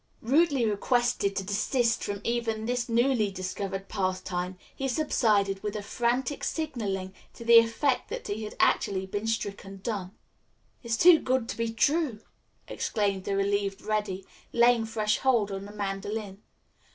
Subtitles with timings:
[0.23, 6.43] Rudely requested to desist from even this newly discovered pastime, he subsided with a frantic
[6.43, 10.15] signalling to the effect that he had actually been stricken dumb.
[10.81, 12.21] "It's too good to be true,"
[12.67, 16.41] exclaimed the relieved Reddy, laying fresh hold on the mandolin.